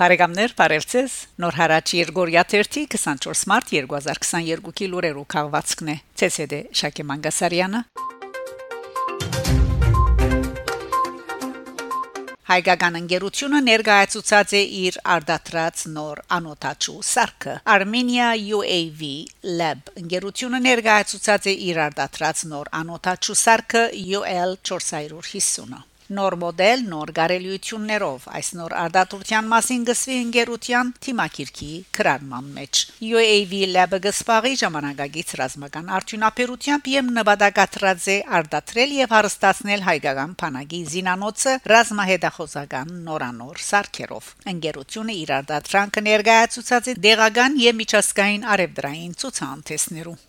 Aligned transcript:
Բարեկամներ, 0.00 0.52
բարևձեզ։ 0.56 1.14
Նոր 1.44 1.56
հարաճ 1.60 1.90
Երգորիա 1.92 2.42
24 2.48 3.40
մարտ 3.50 3.72
2022-ի 3.74 4.86
լուրերով 4.92 5.26
քաղվածքն 5.34 5.90
է։ 5.92 5.96
ՑՍԴ 6.24 6.60
Շակե 6.80 7.04
Մանգասարյանը։ 7.10 7.80
Հայկական 12.50 12.96
ընկերությունը 13.02 13.60
ներկայացուցած 13.66 14.56
է 14.56 14.62
իր 14.78 14.98
արդատրած 15.18 15.84
նոր 15.98 16.24
անոթաչու 16.38 16.96
սարքը 17.10 17.58
Armenia 17.76 18.32
UAV 18.56 19.04
Lab 19.60 19.92
ընկերությունը 20.00 20.62
ներկայացուցած 20.70 21.52
է 21.52 21.56
իր 21.68 21.84
արդատրած 21.90 22.48
նոր 22.56 22.72
անոթաչու 22.80 23.40
սարքը 23.44 23.86
UL 24.00 24.58
450-ը 24.72 25.84
նոր 26.16 26.34
մոդել, 26.42 26.80
նոր 26.90 27.10
գարելիություններով 27.16 28.24
այս 28.38 28.48
նոր 28.58 28.74
արդատության 28.80 29.50
մասին 29.50 29.84
գսվի 29.90 30.16
ընկերության 30.20 30.92
թիմակիրքի 31.06 31.70
քրանման 31.98 32.48
մեջ 32.56 32.80
UAV 33.10 33.52
Lab-ը 33.74 34.00
գսպաղի 34.06 34.54
ժամանակագից 34.62 35.34
ռազմական 35.40 35.92
արդյունաբերությամբ 35.98 36.90
եւ 36.94 37.12
նպատակատրած 37.20 38.08
է 38.14 38.18
արդատրել 38.40 38.96
եւ 39.00 39.14
հարստացնել 39.16 39.86
հայկական 39.90 40.34
բանակի 40.42 40.80
զինանոցը 40.94 41.54
ռազմահետախոզական 41.74 42.96
նորանոր 43.10 43.62
սարքերով 43.70 44.32
ընկերությունը 44.54 45.18
իր 45.20 45.34
արդատրանքը 45.40 46.06
ներկայացուցած 46.10 46.90
է 46.90 46.98
դեղական 47.06 47.62
եւ 47.66 47.80
միջազգային 47.84 48.50
արևդրային 48.56 49.16
ցուցանտեսներում 49.24 50.20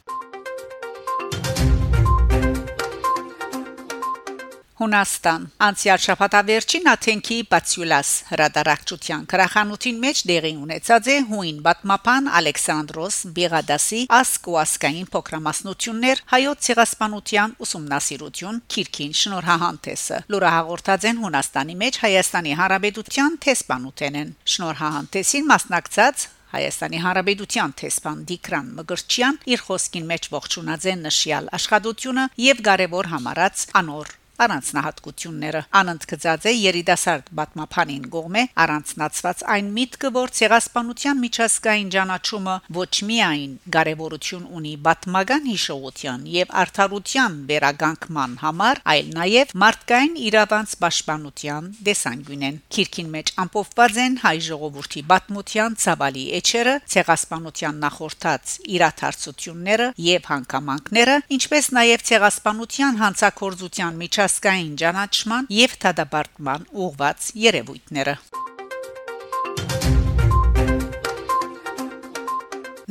Հունաստան 4.82 5.44
անցյալ 5.62 6.00
շաբաթավերջին 6.02 6.88
Աթենքի 6.90 7.36
Բացյուլաս 7.52 8.14
հրադարակչության 8.32 9.26
քրախանութին 9.30 10.00
մեջ 10.02 10.22
դեղի 10.32 10.54
ունեցած 10.58 11.10
է 11.14 11.18
հույն 11.28 11.60
բատմապան 11.68 12.30
Ալեքսանդրոս 12.40 13.20
Բիղադասի 13.36 14.02
ասկոասկային 14.18 15.12
փոքրամասնություններ 15.14 16.24
հայոց 16.34 16.66
ցեղասպանության 16.66 17.54
ուսումնասիրություն 17.62 18.62
Քիրքին 18.74 19.14
շնորհահանտեսը 19.22 20.22
լուրահաղորդած 20.34 21.10
են 21.12 21.22
Հունաստանի 21.30 21.76
մեջ 21.86 22.00
Հայաստանի 22.02 22.56
Հանրապետության 22.62 23.38
տեսփանութենեն 23.46 24.32
շնորհահանտեսին 24.56 25.52
մասնակցած 25.54 26.26
Հայաստանի 26.52 26.98
Հանրապետության 27.06 27.76
տեսփան 27.80 28.24
Դիկրան 28.32 28.72
Մգրչյան 28.82 29.38
իր 29.54 29.62
խոսքին 29.68 30.10
մեջ 30.10 30.26
ողջունած 30.34 30.88
են 30.92 31.06
նշյալ 31.08 31.54
աշխատությունը 31.60 32.26
եւ 32.50 32.66
կարևոր 32.68 33.12
համարած 33.14 33.64
անոր 33.82 34.18
առանձնահատկությունները 34.46 35.62
անընդգծած 35.82 36.46
է 36.52 36.54
երիտասարդ 36.58 37.30
բատմապանին 37.40 38.06
գողմե 38.16 38.44
առանձնացված 38.64 39.44
այն 39.56 39.70
միտքը 39.76 40.10
որ 40.18 40.34
ցեղասպանության 40.38 41.22
միջազգային 41.22 41.92
ճանաչումը 41.96 42.56
ոչ 42.78 42.94
միայն 43.12 43.54
կարևորություն 43.76 44.46
ունի 44.60 44.74
բատմական 44.88 45.48
հիշողության 45.52 46.26
եւ 46.36 46.56
արդարության 46.62 47.38
վերագանքման 47.52 48.36
համար 48.42 48.82
այլ 48.96 49.12
նաեւ 49.18 49.54
մարդկային 49.64 50.16
իրավանց 50.32 50.76
պաշտպանության 50.82 51.70
դեսանգյունեն 51.92 52.60
քիրքին 52.76 53.12
մեջ 53.16 53.34
ամփոփված 53.46 54.02
են 54.06 54.18
հայ 54.26 54.36
ժողովրդի 54.48 55.06
բատմության 55.12 55.78
ցավալի 55.86 56.26
էջերը 56.42 56.76
ցեղասպանության 56.96 57.82
նախորդած 57.86 58.56
իրաթարցությունները 58.78 59.88
եւ 60.12 60.30
հանգամանքները 60.32 61.16
ինչպես 61.38 61.72
նաեւ 61.78 62.06
ցեղասպանության 62.12 63.02
հանցակորձության 63.02 64.00
միջազգային 64.02 64.31
ազգային 64.32 64.76
ճանաչման 64.80 65.52
եւ 65.62 65.76
դադարման 65.84 66.70
ուղված 66.86 67.34
երևույթները 67.48 68.16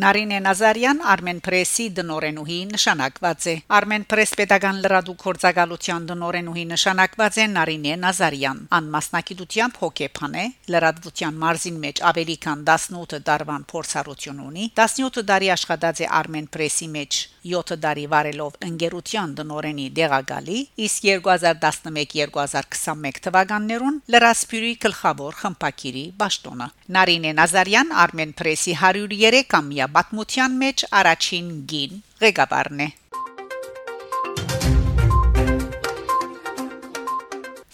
Նարինե 0.00 0.36
Նազարյան 0.40 1.00
Armen 1.12 1.40
Press-ի 1.44 1.86
դնորենուհի 1.96 2.58
նշանակված 2.70 3.46
է 3.52 3.54
Armen 3.76 4.06
Press 4.08 4.32
pedagogan 4.38 4.78
լրադու 4.84 5.14
կորցակալության 5.20 6.06
դնորենուհի 6.10 6.64
նշանակված 6.70 7.36
է 7.42 7.46
Նարինե 7.56 7.96
Նազարյան 8.04 8.62
անմասնակիտությամբ 8.78 9.80
հոկեփան 9.82 10.38
է 10.40 10.46
լրադվության 10.74 11.40
մարզին 11.44 11.80
մեջ 11.84 12.02
ավելի 12.12 12.36
քան 12.46 12.64
18 12.70 13.20
տարվան 13.28 13.66
փորձառություն 13.74 14.40
ունի 14.46 14.70
17 14.80 15.26
տարի 15.32 15.52
աշխատած 15.58 16.04
է 16.06 16.10
Armen 16.22 16.48
Press-ի 16.56 16.88
մեջ 16.96 17.20
7 17.44 17.76
տարի 17.84 18.06
վարելով 18.14 18.52
ընկերության 18.68 19.28
դնորենի 19.40 19.86
դեղագալի 19.98 20.58
իսկ 20.86 20.98
2011-2021 21.10 23.20
թվականներուն 23.26 23.96
լրասփյուրի 24.14 24.72
գլխավոր 24.86 25.32
խմպակիրի 25.42 26.06
ճշտոնը 26.22 26.68
Նարինե 26.96 27.32
Նազարյան 27.40 27.88
Armen 28.04 28.32
Press-ի 28.38 28.74
103-ամյա 28.80 29.86
պատմության 29.96 30.52
մեջ 30.64 30.78
առաջին 31.02 31.46
գին 31.72 31.92
ղեկավարն 32.24 32.80
է 32.86 32.88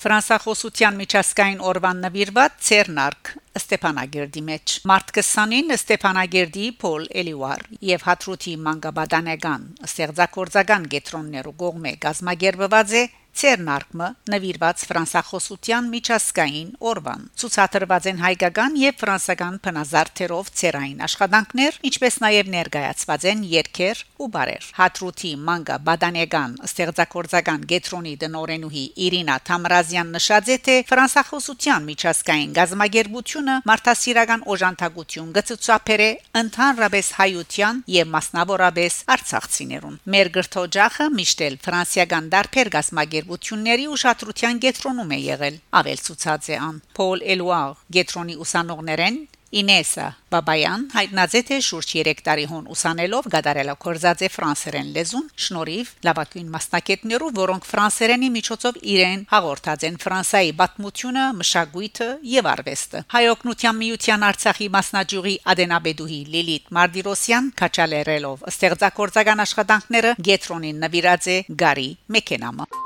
Ֆրանսախոսության 0.07 0.95
միջազգային 1.03 1.61
օրվան 1.67 2.03
նվիրված 2.07 2.53
Ցերնարկ 2.67 3.31
Ստեփանագերդի 3.57 4.41
մեջ 4.47 4.73
մարտ 4.91 5.13
20-ին 5.17 5.75
Ստեփանագերդի 5.77 6.67
Պոլ 6.83 7.07
Էլիվար 7.23 7.63
եւ 7.89 8.03
Հատրուտի 8.07 8.53
Մանգաբադանեգան 8.67 9.65
ստեղծագործական 9.89 10.89
գետրոններու 10.93 11.55
կողմէ 11.63 11.93
գազմագերբված 12.05 12.93
է 13.01 13.03
Ցերնարկը 13.37 14.07
նվիրված 14.33 14.83
ֆրանսախոսության 14.89 15.89
միջազգային 15.93 16.69
օրվան 16.91 17.25
ցուցադրված 17.41 18.07
են 18.11 18.21
հայկական 18.23 18.77
եւ 18.81 18.95
ֆրանսական 19.03 19.59
բնազարդերով 19.67 20.49
ցերային 20.61 21.03
աշխատանքներ 21.07 21.77
ինչպես 21.91 22.17
նաեւ 22.25 22.49
ներկայացված 22.55 23.27
են 23.33 23.43
երկեր 23.51 24.01
ու 24.17 24.29
բարեր 24.37 24.69
հատրուտի 24.79 25.33
մանգա 25.49 25.77
բադանեգան 25.89 26.55
ստեղծագործական 26.69 27.67
գետրոնի 27.73 28.15
դնորենուհի 28.25 28.85
Իրինա 29.07 29.37
Թամրազյան 29.51 30.17
նշած 30.17 30.49
է 30.49 30.59
թե 30.67 30.77
ֆրանսախոսության 30.89 31.87
միջազգային 31.93 32.57
գազམ་ագերբությունը 32.57 33.59
մարդասիրական 33.69 34.47
օժանդակություն 34.57 35.31
գծուցապեր 35.37 36.05
է 36.07 36.11
ընդհանրապես 36.41 37.13
հայության 37.21 37.85
եւ 37.97 38.11
մասնավորապես 38.17 38.99
արցախցիներուն 39.17 40.01
մեր 40.17 40.33
գրթօջախը 40.41 41.11
միշտ 41.21 41.47
էլ 41.51 41.61
ֆրանսիական 41.67 42.33
դարբեր 42.37 42.75
գազམ 42.77 43.05
երբությունների 43.27 43.87
ուշադրության 43.91 44.59
կենտրոնում 44.63 45.15
է 45.17 45.19
եղել 45.19 45.57
ավելցուցած 45.81 46.51
է 46.55 46.59
ան 46.63 46.77
Պոլ 46.95 47.23
Էլուար 47.35 47.73
գետրոնի 47.97 48.37
ուսանողներեն 48.45 49.17
Ինեսա 49.57 50.07
Բաբայան 50.35 50.85
հայտնած 50.93 51.35
է 51.39 51.41
թե 51.49 51.57
շուրջ 51.67 51.91
3 51.97 52.23
տարի 52.27 52.47
հոն 52.51 52.65
ուսանելով 52.75 53.27
գդարելա 53.35 53.75
կորզած 53.83 54.25
է 54.27 54.31
ֆրանսերեն 54.35 54.89
լեզուն 54.97 55.29
շնորհիվ 55.45 55.93
լավագույն 56.07 56.49
մասնակետներու 56.55 57.31
որոնք 57.39 57.69
ֆրանսերենի 57.71 58.31
միջոցով 58.37 58.81
իրեն 58.95 59.23
հաղորդած 59.33 59.87
են 59.87 60.01
ֆրանսայի 60.03 60.51
պատմությունը 60.63 61.27
մշակույթը 61.43 62.09
եւ 62.33 62.51
արվեստը 62.55 63.05
հայօգնության 63.17 63.81
միության 63.83 64.27
արցախի 64.31 64.69
մասնաճյուղի 64.77 65.37
ադենաբեդուհի 65.55 66.21
Լիլիթ 66.35 66.75
Մարդիրոսյան 66.81 67.53
քաչալերելով 67.63 68.45
ստեղծագործական 68.51 69.47
աշխատանքները 69.47 70.13
գետրոնին 70.31 70.85
նվիրած 70.87 71.33
է 71.37 71.39
Գարի 71.65 71.89
Մեքենամը 72.19 72.86